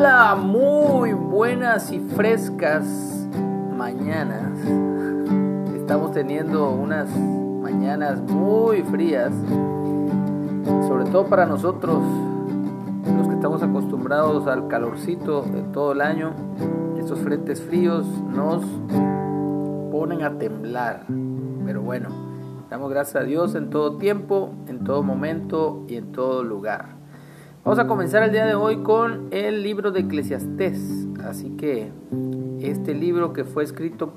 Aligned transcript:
Hola, 0.00 0.34
muy 0.34 1.12
buenas 1.12 1.92
y 1.92 2.00
frescas 2.00 2.86
mañanas. 3.76 4.58
Estamos 5.76 6.12
teniendo 6.12 6.70
unas 6.70 7.14
mañanas 7.14 8.18
muy 8.22 8.82
frías, 8.84 9.30
sobre 10.88 11.04
todo 11.04 11.26
para 11.26 11.44
nosotros, 11.44 12.02
los 13.14 13.28
que 13.28 13.34
estamos 13.34 13.62
acostumbrados 13.62 14.46
al 14.46 14.68
calorcito 14.68 15.42
de 15.42 15.64
todo 15.64 15.92
el 15.92 16.00
año. 16.00 16.32
Estos 16.98 17.18
frentes 17.18 17.60
fríos 17.60 18.06
nos 18.34 18.64
ponen 19.92 20.22
a 20.22 20.38
temblar, 20.38 21.04
pero 21.66 21.82
bueno, 21.82 22.08
damos 22.70 22.88
gracias 22.88 23.16
a 23.16 23.26
Dios 23.26 23.54
en 23.54 23.68
todo 23.68 23.98
tiempo, 23.98 24.54
en 24.66 24.82
todo 24.82 25.02
momento 25.02 25.84
y 25.88 25.96
en 25.96 26.10
todo 26.10 26.42
lugar. 26.42 26.99
Vamos 27.62 27.78
a 27.78 27.86
comenzar 27.86 28.22
el 28.22 28.32
día 28.32 28.46
de 28.46 28.54
hoy 28.54 28.78
con 28.78 29.28
el 29.32 29.62
libro 29.62 29.90
de 29.90 30.00
Eclesiastés. 30.00 31.06
Así 31.22 31.50
que 31.58 31.92
este 32.62 32.94
libro 32.94 33.34
que 33.34 33.44
fue 33.44 33.62
escrito 33.64 34.14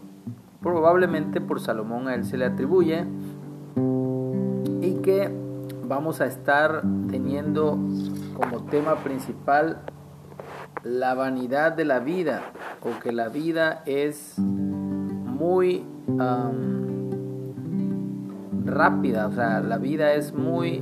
probablemente 0.61 1.41
por 1.41 1.59
Salomón 1.59 2.07
a 2.07 2.15
él 2.15 2.23
se 2.23 2.37
le 2.37 2.45
atribuye 2.45 3.05
y 4.81 4.93
que 5.01 5.29
vamos 5.83 6.21
a 6.21 6.25
estar 6.25 6.83
teniendo 7.09 7.77
como 8.33 8.63
tema 8.63 9.03
principal 9.03 9.81
la 10.83 11.13
vanidad 11.13 11.73
de 11.73 11.83
la 11.83 11.99
vida 11.99 12.43
o 12.79 12.97
que 13.01 13.11
la 13.11 13.27
vida 13.27 13.83
es 13.85 14.39
muy 14.39 15.83
rápida, 18.65 19.27
o 19.27 19.33
sea, 19.33 19.59
la 19.59 19.77
vida 19.77 20.13
es 20.13 20.33
muy 20.33 20.81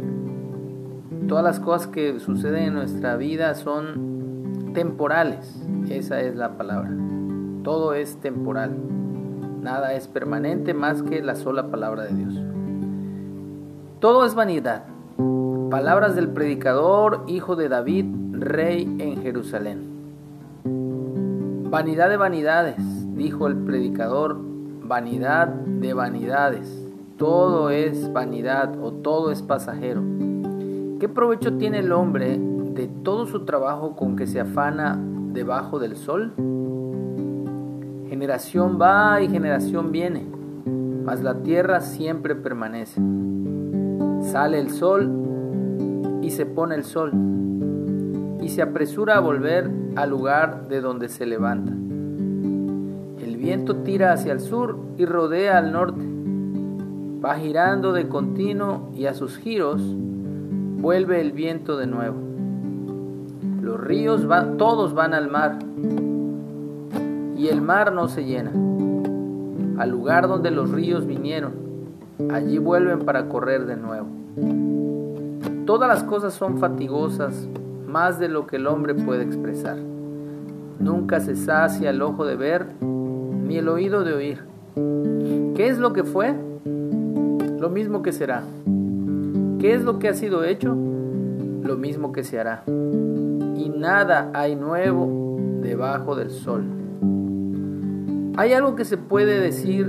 todas 1.27 1.43
las 1.43 1.59
cosas 1.59 1.87
que 1.87 2.19
suceden 2.19 2.63
en 2.63 2.73
nuestra 2.73 3.15
vida 3.15 3.55
son 3.55 4.71
temporales. 4.73 5.61
Esa 5.89 6.21
es 6.21 6.35
la 6.35 6.57
palabra. 6.57 6.91
Todo 7.63 7.93
es 7.93 8.17
temporal. 8.17 8.75
Nada 9.61 9.93
es 9.93 10.07
permanente 10.07 10.73
más 10.73 11.03
que 11.03 11.21
la 11.21 11.35
sola 11.35 11.69
palabra 11.69 12.03
de 12.03 12.15
Dios. 12.15 12.33
Todo 13.99 14.25
es 14.25 14.33
vanidad. 14.33 14.85
Palabras 15.69 16.15
del 16.15 16.29
predicador, 16.29 17.23
hijo 17.27 17.55
de 17.55 17.69
David, 17.69 18.05
rey 18.31 18.83
en 18.99 19.21
Jerusalén. 19.21 19.91
Vanidad 21.69 22.09
de 22.09 22.17
vanidades, 22.17 23.15
dijo 23.15 23.47
el 23.47 23.55
predicador, 23.57 24.37
vanidad 24.83 25.47
de 25.47 25.93
vanidades. 25.93 26.85
Todo 27.17 27.69
es 27.69 28.11
vanidad 28.11 28.75
o 28.81 28.91
todo 28.91 29.31
es 29.31 29.41
pasajero. 29.41 30.01
¿Qué 31.01 31.09
provecho 31.09 31.57
tiene 31.57 31.79
el 31.79 31.91
hombre 31.93 32.37
de 32.37 32.87
todo 32.87 33.25
su 33.25 33.43
trabajo 33.43 33.95
con 33.95 34.15
que 34.15 34.27
se 34.27 34.39
afana 34.39 34.99
debajo 35.33 35.79
del 35.79 35.95
sol? 35.95 36.31
Generación 38.07 38.77
va 38.79 39.19
y 39.19 39.27
generación 39.27 39.91
viene, 39.91 40.27
mas 41.03 41.23
la 41.23 41.41
tierra 41.41 41.79
siempre 41.81 42.35
permanece. 42.35 43.01
Sale 44.21 44.59
el 44.59 44.69
sol 44.69 46.19
y 46.21 46.29
se 46.29 46.45
pone 46.45 46.75
el 46.75 46.83
sol, 46.83 47.11
y 48.39 48.49
se 48.49 48.61
apresura 48.61 49.17
a 49.17 49.21
volver 49.21 49.71
al 49.95 50.11
lugar 50.11 50.67
de 50.67 50.81
donde 50.81 51.09
se 51.09 51.25
levanta. 51.25 51.71
El 53.25 53.37
viento 53.37 53.77
tira 53.77 54.13
hacia 54.13 54.33
el 54.33 54.39
sur 54.39 54.77
y 54.99 55.05
rodea 55.05 55.57
al 55.57 55.71
norte. 55.71 56.05
Va 57.25 57.37
girando 57.37 57.91
de 57.91 58.07
continuo 58.07 58.91
y 58.93 59.07
a 59.07 59.15
sus 59.15 59.39
giros 59.39 59.81
vuelve 60.81 61.21
el 61.21 61.31
viento 61.31 61.77
de 61.77 61.85
nuevo. 61.85 62.17
Los 63.61 63.79
ríos 63.79 64.27
todos 64.57 64.95
van 64.95 65.13
al 65.13 65.29
mar 65.29 65.59
y 67.37 67.47
el 67.47 67.61
mar 67.61 67.93
no 67.93 68.07
se 68.07 68.25
llena. 68.25 68.51
Al 69.77 69.91
lugar 69.91 70.27
donde 70.27 70.49
los 70.49 70.71
ríos 70.71 71.05
vinieron, 71.05 71.53
allí 72.31 72.57
vuelven 72.57 72.99
para 72.99 73.29
correr 73.29 73.67
de 73.67 73.77
nuevo. 73.77 74.07
Todas 75.67 75.87
las 75.87 76.03
cosas 76.03 76.33
son 76.33 76.57
fatigosas, 76.57 77.47
más 77.87 78.17
de 78.17 78.27
lo 78.27 78.47
que 78.47 78.55
el 78.55 78.65
hombre 78.65 78.95
puede 78.95 79.23
expresar. 79.23 79.77
Nunca 80.79 81.19
se 81.19 81.35
sacia 81.35 81.91
el 81.91 82.01
ojo 82.01 82.25
de 82.25 82.35
ver, 82.35 82.65
ni 82.81 83.57
el 83.57 83.69
oído 83.69 84.03
de 84.03 84.13
oír. 84.13 84.39
¿Qué 85.55 85.67
es 85.67 85.77
lo 85.77 85.93
que 85.93 86.03
fue? 86.03 86.33
Lo 87.59 87.69
mismo 87.69 88.01
que 88.01 88.11
será. 88.11 88.43
¿Qué 89.61 89.75
es 89.75 89.83
lo 89.83 89.99
que 89.99 90.09
ha 90.09 90.15
sido 90.15 90.43
hecho? 90.43 90.69
Lo 90.69 91.77
mismo 91.77 92.11
que 92.11 92.23
se 92.23 92.39
hará. 92.39 92.63
Y 92.65 93.69
nada 93.69 94.31
hay 94.33 94.55
nuevo 94.55 95.37
debajo 95.61 96.15
del 96.15 96.31
sol. 96.31 96.63
¿Hay 98.37 98.53
algo 98.53 98.75
que 98.75 98.85
se 98.85 98.97
puede 98.97 99.39
decir, 99.39 99.87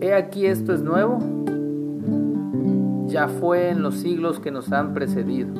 he 0.00 0.14
aquí 0.14 0.46
esto 0.46 0.72
es 0.72 0.80
nuevo? 0.80 1.18
Ya 3.08 3.28
fue 3.28 3.68
en 3.68 3.82
los 3.82 3.96
siglos 3.96 4.40
que 4.40 4.50
nos 4.50 4.72
han 4.72 4.94
precedido. 4.94 5.50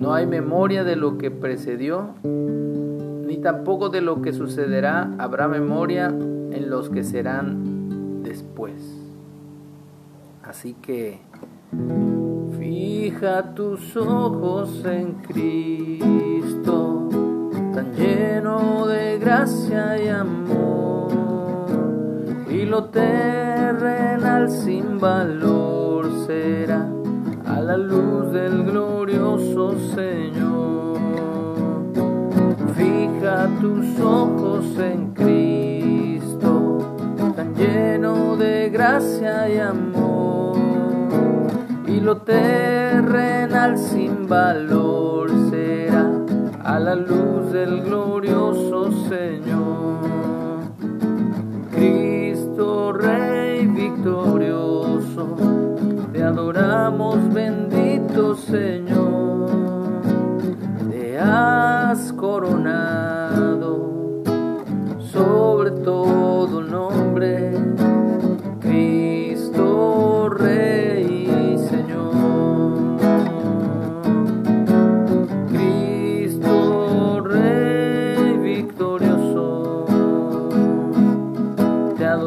No 0.00 0.14
hay 0.14 0.26
memoria 0.26 0.84
de 0.84 0.96
lo 0.96 1.18
que 1.18 1.30
precedió, 1.30 2.14
ni 2.24 3.36
tampoco 3.36 3.90
de 3.90 4.00
lo 4.00 4.22
que 4.22 4.32
sucederá 4.32 5.12
habrá 5.18 5.46
memoria 5.46 6.06
en 6.06 6.70
los 6.70 6.88
que 6.88 7.04
serán 7.04 8.22
después. 8.22 8.98
Así 10.42 10.72
que 10.72 11.20
Fija 11.70 13.54
tus 13.54 13.94
ojos 13.94 14.82
en 14.86 15.16
Cristo, 15.16 17.10
tan 17.74 17.92
lleno 17.94 18.86
de 18.86 19.18
gracia 19.18 20.02
y 20.02 20.08
amor, 20.08 21.10
y 22.48 22.64
lo 22.64 22.84
terrenal 22.84 24.50
sin 24.50 24.98
valor 24.98 26.10
será 26.26 26.88
a 27.44 27.60
la 27.60 27.76
luz 27.76 28.32
del 28.32 28.64
glorioso 28.64 29.74
Señor. 29.94 30.96
Fija 32.74 33.46
tus 33.60 34.00
ojos 34.00 34.64
en 34.78 35.12
Cristo, 35.12 36.78
tan 37.36 37.54
lleno 37.54 38.36
de 38.36 38.70
gracia 38.70 39.50
y 39.50 39.58
amor 39.58 40.07
lo 42.08 42.16
terrenal 42.22 43.76
sin 43.76 44.26
valor 44.26 45.28
será 45.50 46.06
a 46.64 46.78
la 46.78 46.94
luz 46.94 47.52
del 47.52 47.82
glorioso 47.82 48.90
Señor. 49.10 50.72
Cristo 51.70 52.94
Rey 52.94 53.66
victorioso, 53.66 55.36
te 56.10 56.22
adoramos 56.22 57.16
bendito 57.34 58.34
Señor, 58.36 59.50
te 60.90 61.20
has 61.20 62.10
coronado 62.14 63.07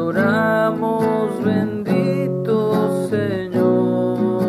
adoramos, 0.02 1.44
bendito 1.44 3.08
Señor. 3.08 4.48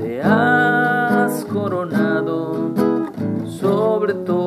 Te 0.00 0.20
has 0.22 1.44
coronado 1.44 2.74
sobre 3.46 4.14
todo. 4.14 4.37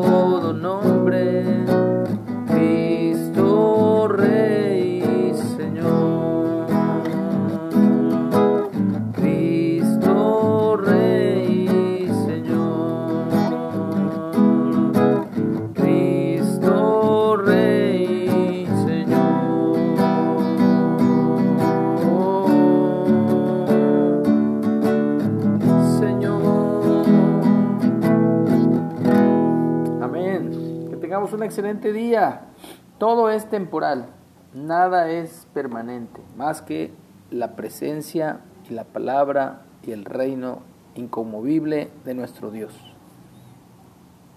Un 31.21 31.43
excelente 31.43 31.93
día. 31.93 32.47
Todo 32.97 33.29
es 33.29 33.47
temporal, 33.47 34.07
nada 34.53 35.11
es 35.11 35.47
permanente, 35.53 36.19
más 36.35 36.63
que 36.63 36.91
la 37.29 37.55
presencia 37.55 38.39
y 38.67 38.73
la 38.73 38.85
palabra 38.85 39.61
y 39.83 39.91
el 39.91 40.03
reino 40.03 40.63
inconmovible 40.95 41.91
de 42.05 42.15
nuestro 42.15 42.49
Dios. 42.49 42.73